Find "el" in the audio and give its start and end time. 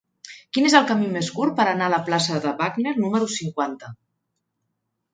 0.79-0.87